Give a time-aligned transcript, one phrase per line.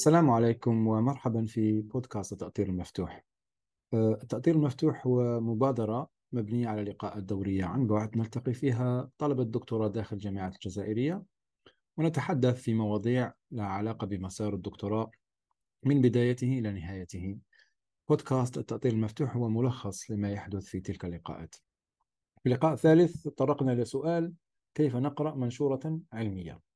[0.00, 3.24] السلام عليكم ومرحبا في بودكاست التأطير المفتوح.
[3.94, 9.88] آه، التأطير المفتوح هو مبادرة مبنية على لقاءات دورية عن بعد نلتقي فيها طلبة الدكتوراه
[9.88, 11.22] داخل الجامعات الجزائرية
[11.96, 15.10] ونتحدث في مواضيع لها علاقة بمسار الدكتوراه
[15.84, 17.38] من بدايته إلى نهايته.
[18.08, 21.54] بودكاست التأطير المفتوح هو ملخص لما يحدث في تلك اللقاءات.
[22.42, 24.32] في اللقاء الثالث تطرقنا إلى سؤال
[24.74, 26.69] كيف نقرأ منشورة علمية؟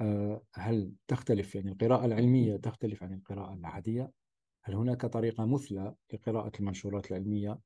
[0.00, 4.12] آه، هل تختلف يعني القراءة العلمية تختلف عن القراءة العادية؟
[4.64, 7.58] هل هناك طريقة مثلى لقراءة المنشورات العلمية؟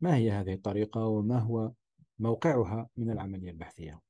[0.00, 1.72] ما هي هذه الطريقة وما هو
[2.18, 4.00] موقعها من العملية البحثية؟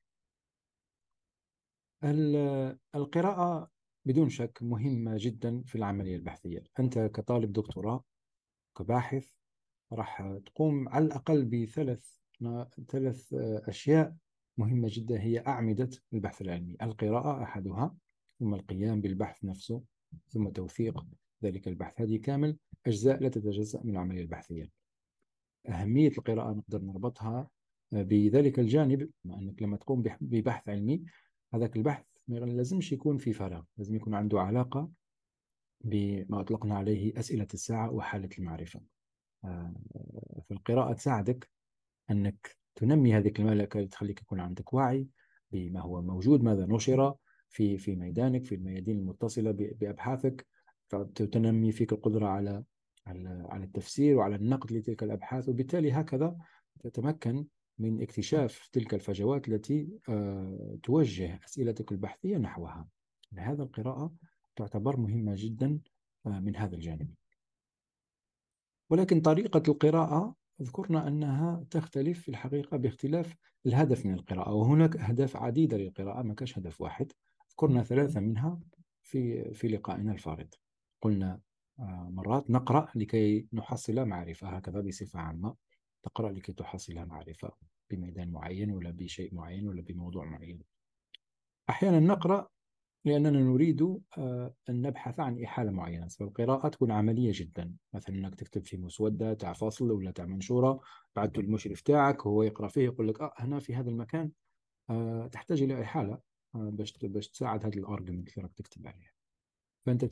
[2.94, 3.70] القراءة
[4.04, 8.04] بدون شك مهمة جدا في العملية البحثية أنت كطالب دكتوراه
[8.78, 9.32] كباحث
[9.92, 12.20] راح تقوم على الأقل بثلاث
[12.88, 13.34] ثلاث
[13.68, 14.16] أشياء
[14.60, 16.76] مهمة جدا هي أعمدة البحث العلمي.
[16.82, 17.96] القراءة أحدها
[18.38, 19.82] ثم القيام بالبحث نفسه
[20.28, 21.06] ثم توثيق
[21.44, 22.00] ذلك البحث.
[22.00, 24.70] هذه كامل أجزاء لا تتجزأ من العملية البحثية.
[25.68, 27.50] أهمية القراءة نقدر نربطها
[27.92, 31.04] بذلك الجانب أنك لما تقوم ببحث علمي
[31.54, 34.90] هذاك البحث ما لازمش يكون في فراغ لازم يكون عنده علاقة
[35.84, 38.80] بما أطلقنا عليه أسئلة الساعة وحالة المعرفة.
[39.44, 39.74] آه،
[40.48, 41.50] فالقراءة تساعدك
[42.10, 45.08] أنك تنمي هذه الملكة تخليك يكون عندك وعي
[45.52, 47.14] بما هو موجود ماذا نشر
[47.48, 50.46] في في ميدانك في الميادين المتصلة بأبحاثك.
[50.88, 52.64] فتنمي فيك القدرة على
[53.46, 55.48] على التفسير وعلى النقد لتلك الأبحاث.
[55.48, 56.36] وبالتالي هكذا
[56.80, 57.46] تتمكن
[57.78, 62.88] من اكتشاف تلك الفجوات التي آه، توجه أسئلتك البحثية نحوها.
[63.32, 64.12] لهذا القراءة
[64.56, 65.80] تعتبر مهمة جدا
[66.26, 67.14] آه، من هذا الجانب.
[68.90, 75.76] ولكن طريقة القراءة ذكرنا أنها تختلف في الحقيقة باختلاف الهدف من القراءة وهناك أهداف عديدة
[75.76, 77.12] للقراءة ما كاش هدف واحد.
[77.52, 78.60] ذكرنا ثلاثة منها
[79.02, 80.54] في في لقائنا الفارض
[81.02, 81.40] قلنا
[81.78, 85.54] آه، مرات نقرأ لكي نحصل معرفة هكذا بصفة عامة.
[86.02, 87.50] تقرأ لكي تحصل معرفة
[87.90, 90.62] بميدان معين ولا بشيء معين ولا بموضوع معين.
[91.70, 92.48] أحيانا نقرأ
[93.04, 93.82] لأننا نريد
[94.18, 97.74] آه، أن نبحث عن إحالة معينة فالقراءة تكون عملية جدا.
[97.94, 100.80] مثلا أنك تكتب في مسودة تاع فصل ولا تاع منشورة
[101.16, 104.30] بعد المشرف تاعك وهو يقرأ فيه يقول لك آه هنا في هذا المكان
[104.90, 106.20] آه تحتاج إلى إحالة
[106.54, 109.10] آه باش باش تساعد هذا الأرجمنت اللي راك تكتب عليه.
[109.86, 110.04] فأنت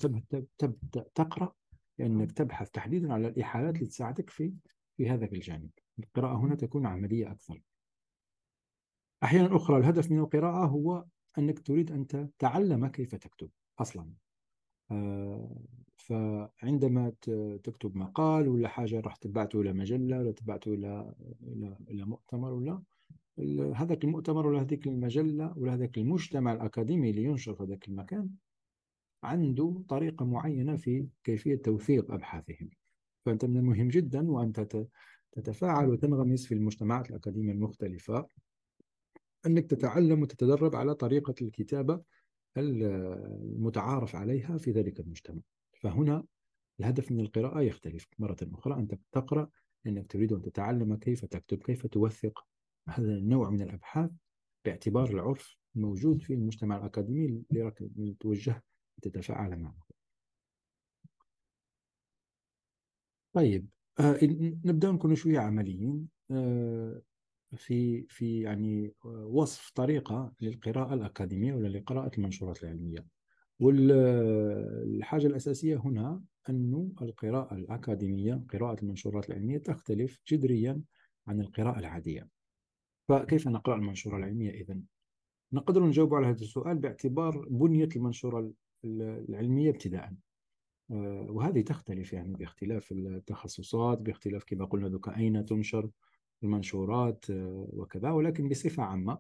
[0.58, 1.54] تبدأ تقرأ
[1.98, 4.54] لأنك تبحث تحديدا على الإحالات اللي تساعدك في
[4.96, 5.70] في هذا الجانب.
[5.98, 7.62] القراءة هنا تكون عملية أكثر.
[9.22, 11.04] أحيانا أخرى الهدف من القراءة هو
[11.38, 14.12] أنك تريد أن تتعلم كيف تكتب أصلا.
[14.90, 15.62] آه،
[15.96, 17.12] فعندما
[17.62, 21.14] تكتب مقال ولا حاجة راح تبعته إلى مجلة ولا تبعته إلى
[21.90, 22.82] إلى مؤتمر ولا
[23.74, 28.30] هذاك المؤتمر ولا هذيك المجلة ولا هذاك المجتمع الأكاديمي اللي ينشر في ذاك المكان
[29.22, 32.70] عنده طريقة معينة في كيفية توثيق أبحاثهم.
[33.26, 34.86] فأنت من المهم جدا وأنت
[35.32, 38.26] تتفاعل وتنغمس في المجتمعات الأكاديمية المختلفة.
[39.46, 42.02] أنك تتعلم وتتدرب على طريقة الكتابة
[42.56, 45.40] المتعارف عليها في ذلك المجتمع.
[45.80, 46.24] فهنا
[46.80, 48.06] الهدف من القراءة يختلف.
[48.18, 49.50] مرة أخرى أنت تقرأ
[49.84, 52.46] لأنك تريد أن تتعلم كيف تكتب كيف توثق
[52.88, 54.10] هذا النوع من الأبحاث
[54.64, 58.64] باعتبار العرف الموجود في المجتمع الأكاديمي اللي توجه
[59.02, 59.86] تتفاعل معه.
[63.32, 63.68] طيب
[64.00, 64.18] آه
[64.64, 66.08] نبدأ نكون شوية عمليين.
[66.30, 67.02] آه
[67.56, 68.92] في في يعني
[69.24, 73.06] وصف طريقة للقراءة الأكاديمية ولا لقراءة المنشورات العلمية.
[73.60, 80.82] والحاجة الأساسية هنا أن القراءة الأكاديمية قراءة المنشورات العلمية تختلف جذريا
[81.26, 82.28] عن القراءة العادية.
[83.08, 84.82] فكيف نقرأ المنشورة العلمية إذن؟
[85.52, 88.52] نقدر نجاوب على هذا السؤال باعتبار بنية المنشورة
[88.84, 90.12] العلمية ابتداء
[91.28, 95.90] وهذه تختلف يعني باختلاف التخصصات باختلاف كما قلنا ذكا أين تنشر.
[96.42, 98.10] المنشورات آه، وكذا.
[98.10, 99.18] ولكن بصفة عامة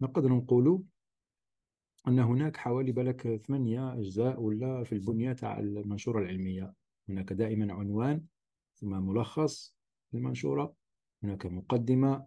[0.00, 0.82] نقدر نقول
[2.08, 6.74] أن هناك حوالي بالك ثمانية أجزاء ولا في البنية تاع المنشورة العلمية.
[7.08, 8.24] هناك دائما عنوان
[8.74, 9.76] ثم ملخص
[10.14, 10.74] المنشورة
[11.22, 12.26] هناك مقدمة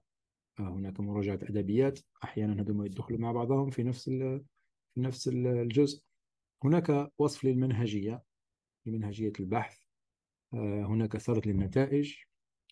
[0.59, 1.99] آه، هناك مراجعة أدبيات.
[2.23, 6.03] أحيانا هذوما يدخلوا مع بعضهم في نفس في نفس الجزء.
[6.63, 8.23] هناك وصف للمنهجية
[8.85, 9.79] لمنهجية البحث
[10.53, 12.26] آه، هناك سرد للنتائج.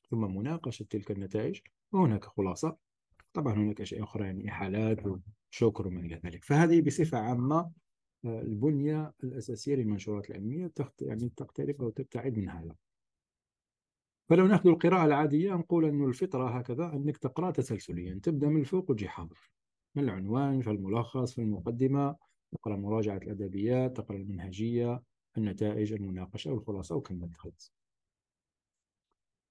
[0.09, 1.59] ثم مناقشة تلك النتائج
[1.91, 2.77] وهناك خلاصة.
[3.33, 6.43] طبعا هناك أشياء أخرى يعني إحالات وشكر وما إلى ذلك.
[6.43, 7.71] فهذه بصفة عامة
[8.25, 11.01] آه، البنية الأساسية للمنشورات العلمية تخت...
[11.01, 12.75] يعني تقترب أو تبتعد من هذا.
[14.29, 19.07] فلو نأخذ القراءة العادية نقول أن الفطرة هكذا أنك تقرأ تسلسليا تبدأ من الفوق وتجي
[19.07, 19.51] حاضر
[19.95, 22.15] من العنوان؟ في الملخص في المقدمة
[22.51, 25.01] تقرأ مراجعة الأدبيات تقرأ المنهجية
[25.37, 27.73] النتائج المناقشة والخلاصة وكمل التخلص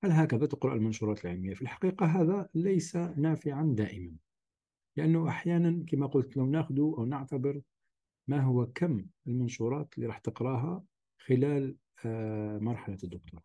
[0.04, 4.16] هل هكذا تقرأ المنشورات العلمية؟ في الحقيقة هذا ليس نافعا دائما
[4.96, 7.60] لأنه أحيانا كما قلت لو ناخذ أو نعتبر
[8.28, 10.84] ما هو كم المنشورات اللي راح تقرأها
[11.18, 13.42] خلال آه، مرحلة الدكتوراه.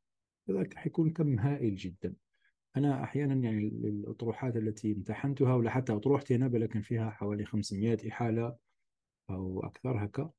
[0.47, 2.15] لذلك حيكون كم هائل جدا.
[2.77, 8.55] أنا أحيانا يعني الأطروحات التي امتحنتها ولا حتى أطروحتي أنا لكن فيها حوالي 500 إحالة
[9.29, 10.31] أو أكثر هكا.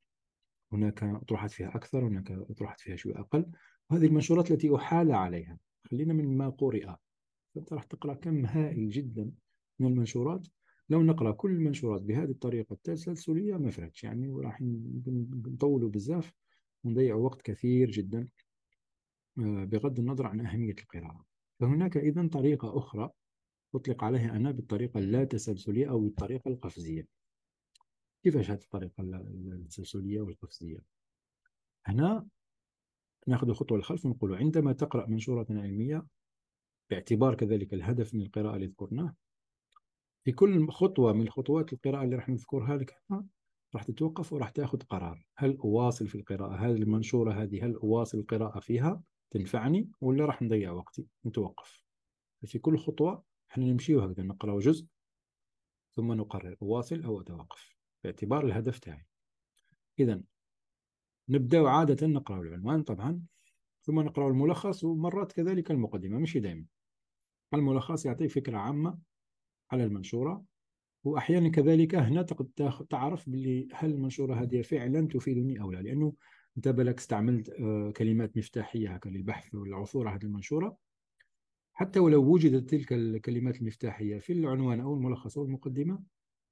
[0.72, 3.46] هناك أطروحات فيها أكثر هناك أطروحات فيها شوي أقل.
[3.90, 6.86] وهذه المنشورات التي أحال عليها خلينا من ما قرئ.
[7.54, 9.32] فأنت راح تقرأ كم هائل جدا
[9.78, 10.46] من المنشورات.
[10.88, 14.58] لو نقرأ كل المنشورات بهذه الطريقة التسلسلية ما فرقتش يعني وراح
[15.46, 16.32] نطولوا بزاف
[16.84, 18.28] ونضيع وقت كثير جدا
[19.38, 21.24] آه، بغض النظر عن أهمية القراءة.
[21.60, 23.10] فهناك إذا طريقة أخرى
[23.74, 27.06] أطلق عليها أنا بالطريقة اللا تسلسلية أو بالطريقة القفزية.
[28.22, 30.78] كيفاش هذه الطريقة التسلسلية والقفزية؟
[31.86, 32.26] هنا
[33.26, 36.06] ناخذ الخطوة الخلف ونقول عندما تقرأ منشورة علمية
[36.90, 39.14] باعتبار كذلك الهدف من القراءة اللي ذكرناه
[40.24, 43.02] في كل خطوة من خطوات القراءة اللي راح نذكرها لك
[43.74, 45.26] راح تتوقف وراح تاخذ قرار.
[45.36, 50.72] هل أواصل في القراءة؟ هل المنشورة هذه هل أواصل القراءة فيها؟ تنفعني ولا راح نضيع
[50.72, 51.84] وقتي؟ نتوقف.
[52.46, 54.86] في كل خطوة إحنا نمشي وهكذا نقرأ جزء
[55.92, 59.06] ثم نقرر أواصل أو أتوقف باعتبار الهدف تاعي.
[59.98, 60.22] إذا
[61.30, 63.22] نبدأ عادة نقرأ العنوان طبعا
[63.82, 66.64] ثم نقرأ الملخص ومرات كذلك المقدمة مش دائما
[67.54, 68.98] الملخص يعطي فكرة عامة
[69.70, 70.44] على المنشورة
[71.04, 72.22] وأحيانا كذلك هنا
[72.90, 76.14] تعرف باللي هل المنشورة هذه فعلا تفيدني أو لا لأنه
[76.56, 80.76] أنت بالك استعملت آه، كلمات مفتاحية هكا للبحث والعثور على هذه المنشورة.
[81.72, 86.02] حتى ولو وجدت تلك الكلمات المفتاحية في العنوان أو الملخص أو المقدمة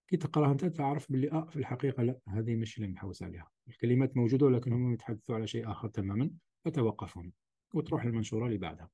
[0.08, 3.50] كي تقرأها أنت تعرف باللي آه في الحقيقة لا هذه مش اللي نحوس عليها.
[3.68, 6.30] الكلمات موجودة ولكن هم يتحدثوا على شيء آخر تماما
[6.64, 7.32] فتوقف هنا
[7.74, 8.90] وتروح المنشورة اللي بعدها.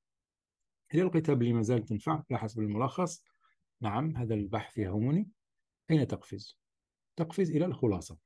[0.95, 3.25] إذا لقيتها باللي ما زالت تنفع على حسب الملخص.
[3.81, 5.29] نعم هذا البحث يهمني.
[5.91, 6.59] أين تقفز؟
[7.17, 8.19] تقفز إلى الخلاصة.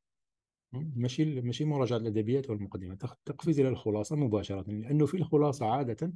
[0.72, 2.94] ماشي ماشي مراجعة الأدبيات والمقدمة.
[3.24, 6.12] تقفز إلى الخلاصة مباشرة لأنه في الخلاصة عادة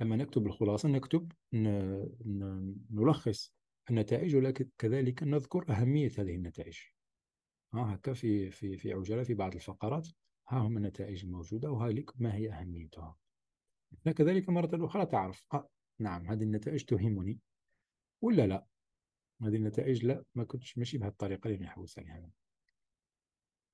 [0.00, 1.32] لما نكتب الخلاصة نكتب
[2.90, 3.54] نلخص
[3.90, 6.78] النتائج ولكن كذلك نذكر أهمية هذه النتائج.
[7.74, 10.08] ها هكا في في في عجالة في بعض الفقرات.
[10.48, 13.16] ها هم النتائج الموجودة وهذه ما هي أهميتها.
[14.16, 15.68] كذلك مرة أخرى تعرف آه
[16.00, 17.38] نعم هذه النتائج تهمني.
[18.22, 18.66] ولا لا؟
[19.42, 22.30] هذه النتائج لا ما كنتش ماشي بهالطريقة اللي نحوس عليها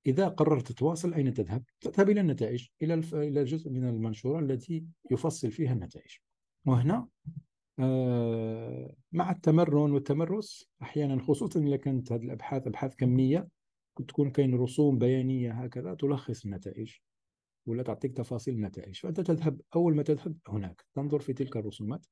[0.05, 5.51] إذا قررت تواصل أين تذهب؟ تذهب إلى النتائج إلى إلى جزء من المنشورة التي يفصل
[5.51, 6.17] فيها النتائج.
[6.65, 7.07] وهنا
[9.11, 13.47] مع التمرن والتمرس أحيانا خصوصا إذا كانت هذه الأبحاث أبحاث كمية
[14.07, 16.93] تكون كاين رسوم بيانية هكذا تلخص النتائج
[17.65, 18.99] ولا تعطيك تفاصيل النتائج.
[18.99, 22.05] فأنت تذهب أول ما تذهب هناك تنظر في تلك الرسومات.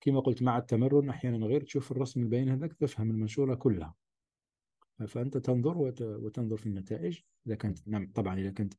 [0.00, 3.94] كما قلت مع التمرن أحيانا غير تشوف الرسم البياني هذاك تفهم المنشورة كلها.
[5.06, 7.20] فأنت تنظر وتنظر في النتائج.
[7.46, 8.74] إذا كانت نعم طبعا إذا كانت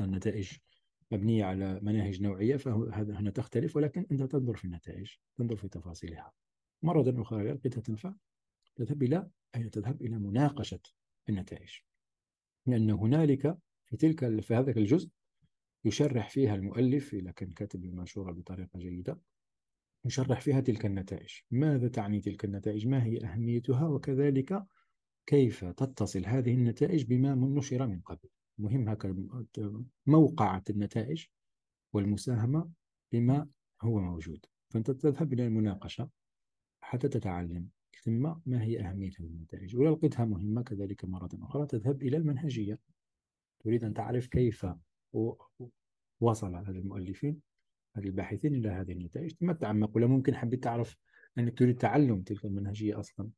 [0.00, 0.52] النتائج
[1.10, 6.32] مبنية على مناهج نوعية فهذا هنا تختلف ولكن أنت تنظر في النتائج تنظر في تفاصيلها.
[6.82, 8.14] مرة أخرى لقيتها تنفع
[8.76, 10.80] تذهب إلى أي تذهب إلى مناقشة
[11.28, 11.70] النتائج.
[12.66, 15.10] لأن هنالك في تلك في هذا الجزء
[15.84, 19.20] يشرح فيها المؤلف إذا كان كاتب المنشورة بطريقة جيدة
[20.04, 21.40] يشرح فيها تلك النتائج.
[21.50, 24.66] ماذا تعني تلك النتائج؟ ما هي أهميتها؟ وكذلك
[25.26, 29.14] كيف تتصل هذه النتائج بما نشر من قبل؟ مهم هكذا
[30.06, 31.24] موقعة النتائج
[31.92, 32.70] والمساهمة
[33.12, 33.48] بما
[33.82, 34.46] هو موجود.
[34.70, 36.10] فأنت تذهب إلى المناقشة
[36.80, 37.68] حتى تتعلم.
[38.02, 42.78] ثم ما هي أهمية هذه النتائج؟ ولو لقيتها مهمة كذلك مرة أخرى تذهب إلى المنهجية.
[43.64, 44.66] تريد أن تعرف كيف
[46.20, 47.40] وصل هذا المؤلفين
[47.96, 49.32] هذه الباحثين إلى هذه النتائج.
[49.34, 49.96] ثم تعمق.
[49.96, 50.96] ولا ممكن حبيت تعرف
[51.38, 53.30] أنك تريد تعلم تلك المنهجية أصلا؟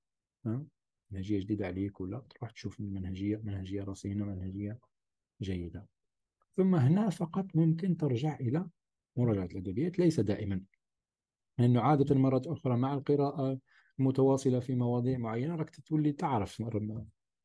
[1.10, 4.78] منهجية جديدة عليك ولا؟ تروح تشوف المنهجية منهجية رصينة منهجية
[5.40, 5.86] جيدة.
[6.56, 8.66] ثم هنا فقط ممكن ترجع إلى
[9.16, 10.60] مراجعة الأدبيات ليس دائما
[11.58, 13.58] لأنه عادة مرات أخرى مع القراءة
[13.98, 16.62] المتواصلة في مواضيع معينة راك تولي تعرف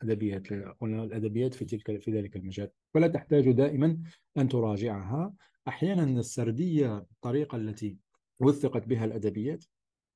[0.01, 4.03] أدبيات قلنا الأدبيات في تلك في ذلك المجال ولا تحتاج دائما
[4.37, 5.33] أن تراجعها.
[5.67, 7.97] أحيانا السردية الطريقة التي
[8.39, 9.65] وثقت بها الأدبيات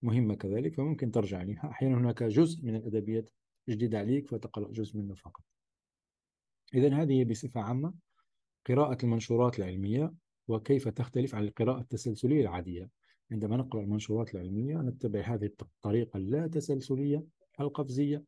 [0.01, 3.29] مهمة كذلك فممكن ترجع لها أحيانا هناك جزء من الأدبيات
[3.69, 5.43] جديد عليك فتقرأ جزء منه فقط.
[6.73, 7.93] إذا هذه بصفة عامة
[8.67, 10.13] قراءة المنشورات العلمية
[10.47, 12.89] وكيف تختلف عن القراءة التسلسلية العادية.
[13.31, 17.23] عندما نقرأ المنشورات العلمية نتبع هذه الطريقة اللا تسلسلية
[17.59, 18.23] القفزية.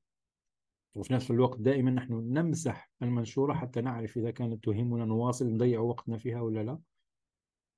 [0.95, 6.17] وفي نفس الوقت دائما نحن نمسح المنشورة حتى نعرف إذا كانت تهمنا نواصل نضيع وقتنا
[6.17, 6.79] فيها ولا لا.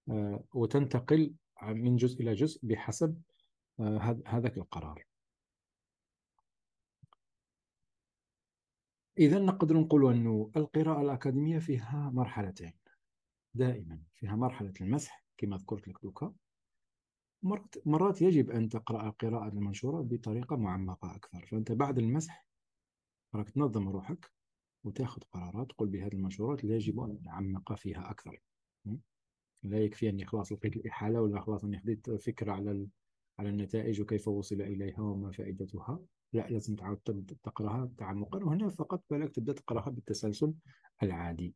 [0.10, 3.22] آه، وتنتقل من جزء إلى جزء بحسب
[3.80, 5.06] آه، هذاك القرار.
[9.18, 12.74] إذا نقدر نقول أن القراءة الأكاديمية فيها مرحلتين.
[13.54, 16.34] دائما فيها مرحلة المسح كما ذكرت لك دوكا.
[17.86, 21.46] مرات, يجب أن تقرأ القراءة المنشورة بطريقة معمقة أكثر.
[21.46, 22.48] فأنت بعد المسح
[23.36, 24.32] راك تنظم روحك
[24.84, 25.70] وتاخذ قرارات.
[25.70, 28.42] تقول بهذه المنشورات لا يجب أن نعمق فيها أكثر.
[29.64, 32.88] لا يكفي أني خلاص لقيت الإحالة ولا خلاص أني خذيت فكرة على
[33.40, 36.00] على النتائج وكيف وصل إليها وما فائدتها.
[36.34, 40.54] لا لازم تعود تقراها تعمقا وهنا فقط بالك تبدأ تقراها بالتسلسل
[41.04, 41.56] العادي.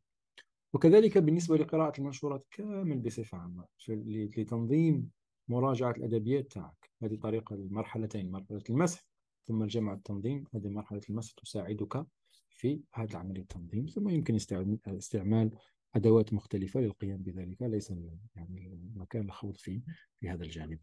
[0.72, 5.10] وكذلك بالنسبة لقراءة المنشورات كامل بصفة عامة لتنظيم
[5.48, 6.90] مراجعة الأدبيات تاعك.
[7.02, 9.04] هذه طريقة المرحلتين مرحلة المسح
[9.44, 10.44] ثم الجمع التنظيم.
[10.54, 12.06] هذه مرحلة المسح تساعدك
[12.50, 14.34] في هذا عملية التنظيم ثم يمكن
[14.86, 15.50] استعمال
[15.94, 17.62] أدوات مختلفة للقيام بذلك.
[17.62, 17.90] ليس
[18.34, 19.80] يعني المكان الخوض فيه
[20.20, 20.78] في هذا الجانب.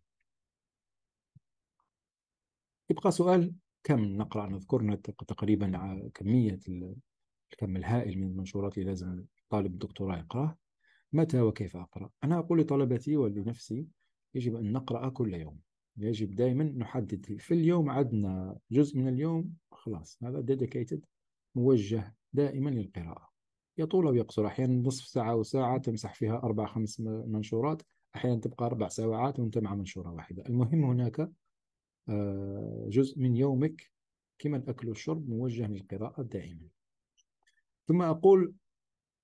[2.90, 4.96] يبقى سؤال كم نقرأ؟ نذكرنا
[5.28, 10.58] تقريبا كمية الكم الهائل من المنشورات اللي لازم طالب الدكتوراه يقرأه
[11.13, 13.88] متى وكيف أقرأ؟ أنا أقول لطلبتي ولنفسي
[14.36, 15.60] يجب أن نقرأ كل يوم.
[15.98, 21.00] يجب دائما نحدد في اليوم عندنا جزء من اليوم خلاص هذا dedicated
[21.56, 23.30] موجه دائما للقراءة.
[23.78, 27.82] يطول أو يقصر أحيانا نصف ساعة وساعة تمسح فيها أربع خمس منشورات
[28.16, 30.44] أحيانا تبقى أربع ساعات وأنت مع منشورة واحدة.
[30.46, 31.32] المهم هناك
[32.89, 33.91] جزء من يومك
[34.39, 36.67] كما الأكل والشرب موجه للقراءة دائما.
[37.88, 38.55] ثم أقول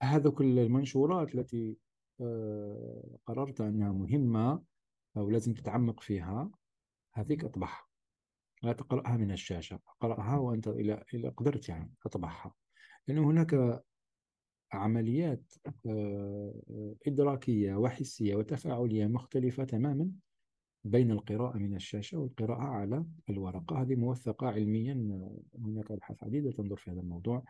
[0.04, 1.78] هذا كل المنشورات التي
[2.22, 4.64] آه، قررت أنها مهمة
[5.18, 6.52] أو لازم تتعمق فيها
[7.14, 7.88] هذيك أطبعها
[8.64, 12.56] لا تقرأها من الشاشة اقرأها وأنت إلى إلى قدرت يعني أطبعها
[13.08, 13.84] لأنه هناك
[14.74, 15.54] عمليات
[15.86, 20.12] آه، إدراكية وحسية وتفاعلية مختلفة تماما.
[20.90, 23.82] بين القراءة من الشاشة والقراءة على الورقة.
[23.82, 24.94] هذه موثقة علميا
[25.60, 27.44] هناك أبحاث عديدة تنظر في هذا الموضوع.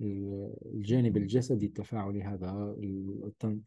[0.00, 2.76] الجانب الجسدي التفاعلي هذا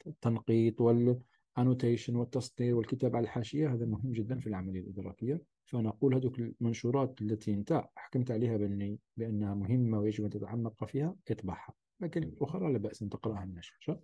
[0.08, 5.42] التنقيط والانوتيشن والتسطير والكتاب على الحاشية هذا مهم جدا في العملية الإدراكية.
[5.66, 11.74] فنقول هذوك المنشورات التي أنت حكمت عليها بأني بأنها مهمة ويجب أن تتعمق فيها اطبعها
[12.00, 14.00] لكن الأخرى لا بأس أن تقرأها من الشاشة.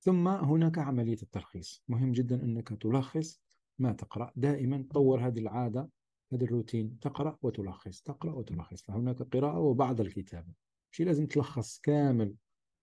[0.00, 1.84] ثم هناك عملية التلخيص.
[1.88, 3.45] مهم جدا أنك تلخص
[3.78, 4.32] ما تقرأ.
[4.36, 5.88] دائما طور هذه العادة
[6.32, 6.98] هذا الروتين.
[7.00, 8.82] تقرأ وتلخص تقرأ وتلخص.
[8.82, 10.52] فهناك قراءة وبعض الكتابة.
[10.92, 12.34] مش لازم تلخص كامل.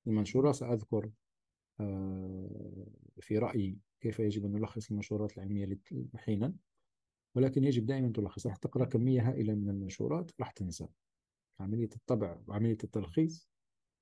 [0.08, 1.10] المنشورة سأذكر
[1.80, 2.88] آه،
[3.20, 5.80] في رأيي كيف يجب أن نلخص المنشورات العلمية
[6.16, 6.54] حينا.
[7.36, 8.48] ولكن يجب دائما تلخص.
[8.48, 10.88] راح تقرأ كمية هائلة من المنشورات راح تنسى.
[11.60, 13.50] عملية الطبع وعملية التلخيص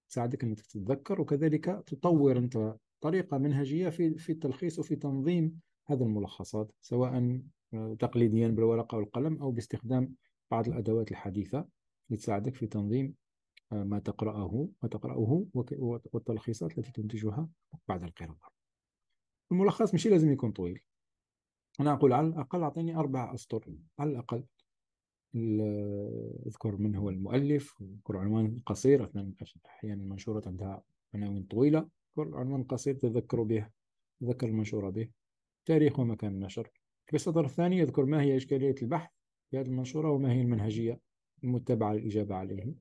[0.10, 5.60] تساعدك أنك تتذكر وكذلك تطور أنت طريقة منهجية في في التلخيص وفي تنظيم
[5.92, 7.42] هذه الملخصات سواء
[7.74, 10.16] آه، تقليديا بالورقة والقلم أو باستخدام
[10.52, 11.66] بعض الأدوات الحديثة
[12.10, 13.16] لتساعدك في تنظيم
[13.72, 15.46] آه، ما تقرأه ما تقرأه
[16.14, 17.50] والتلخيصات التي تنتجها
[17.88, 18.52] بعد القراءة.
[19.52, 20.80] الملخص مش لازم يكون طويل.
[21.80, 24.44] أنا أقول على الأقل أعطيني أربع أسطر على الأقل.
[26.48, 29.12] أذكر من هو المؤلف اذكر عنوان قصير
[29.66, 30.84] أحيانا المنشورات عندها
[31.14, 31.80] عناوين طويلة.
[32.18, 33.70] اذكر عنوان قصير تذكر به
[34.22, 35.10] تذكر المنشورة به.
[35.66, 36.72] تاريخ ومكان النشر.
[37.06, 39.10] في السطر الثاني يذكر ما هي إشكالية البحث
[39.50, 41.00] في هذه المنشورة وما هي المنهجية
[41.44, 42.76] المتبعة للإجابة عليه.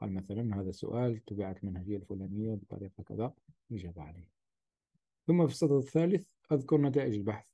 [0.00, 3.34] قال مثلا هذا سؤال تبعت المنهجية الفلانية بطريقة كذا
[3.70, 4.28] الإجابة عليه.
[5.26, 7.46] ثم في السطر الثالث أذكر نتائج البحث.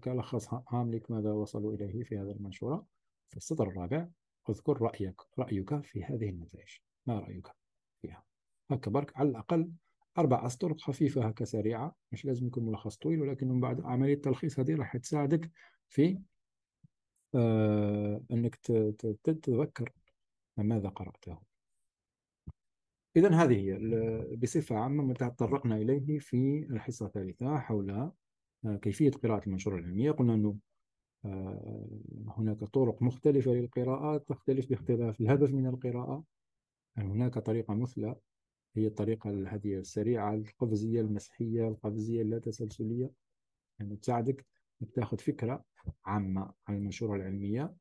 [0.00, 2.86] كلخص هاملك ماذا وصلوا إليه في هذه المنشورة.
[3.30, 4.08] في السطر الرابع
[4.50, 6.68] أذكر رأيك رأيك في هذه النتائج.
[7.06, 7.48] ما رأيك
[8.02, 8.24] فيها؟
[8.70, 9.70] هكا برك على الأقل
[10.18, 14.60] أربع أسطر خفيفة هكا سريعة مش لازم يكون ملخص طويل ولكن من بعد عملية التلخيص
[14.60, 15.50] هذه راح تساعدك
[15.88, 16.18] في
[17.34, 18.56] آه أنك
[19.24, 19.92] تتذكر
[20.56, 21.38] ماذا قرأته.
[23.16, 29.46] إذا هذه هي بصفة عامة ما تطرقنا إليه في الحصة الثالثة حول آه، كيفية قراءة
[29.46, 30.10] المنشورة العلمية.
[30.10, 30.58] قلنا أنه
[31.24, 31.88] آه،
[32.28, 36.24] هناك طرق مختلفة للقراءات تختلف باختلاف الهدف من القراءة.
[36.98, 38.16] هناك طريقة مثلى
[38.76, 43.10] هي الطريقة هذه السريعة القفزية المسحية القفزية اللا تسلسلية
[43.78, 44.46] يعني تساعدك
[44.82, 45.64] أنك تاخذ فكرة
[46.04, 47.74] عامة عن المنشورة العلمية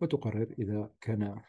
[0.00, 1.40] وتقرر إذا كان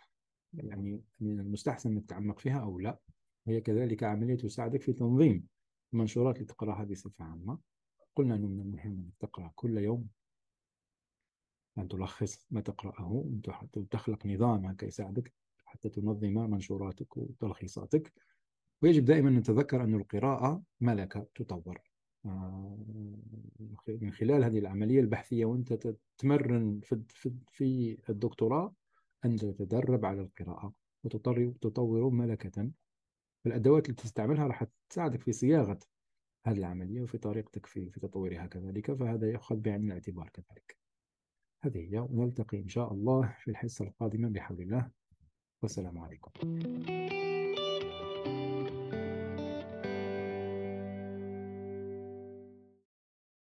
[0.53, 2.99] يعني من المستحسن أنك تتعمق فيها أو لا.
[3.47, 5.47] هي كذلك عملية تساعدك في تنظيم
[5.93, 7.59] المنشورات اللي تقرأها بصفة عامة.
[8.15, 10.07] قلنا أنه من المهم أن تقرأ كل يوم.
[11.77, 13.25] أن تلخص ما تقرأه
[13.75, 15.33] وتخلق نظام هكا يساعدك
[15.65, 18.13] حتى تنظم منشوراتك وتلخيصاتك.
[18.81, 21.81] ويجب دائما أن نتذكر أن القراءة ملكة تطور.
[22.25, 22.77] آه،
[23.87, 26.81] من خلال هذه العملية البحثية وأنت تتمرن
[27.51, 28.75] في الدكتوراه
[29.25, 32.71] أن تتدرب على القراءة وتطور ملكة.
[33.45, 35.79] الأدوات التي تستعملها راح تساعدك في صياغة
[36.45, 38.93] هذه العملية وفي طريقتك في في تطويرها كذلك.
[38.93, 40.77] فهذا يؤخذ بعين الاعتبار كذلك.
[41.63, 44.91] هذه هي ونلتقي إن شاء الله في الحصة القادمة بحول الله.
[45.61, 46.31] والسلام عليكم.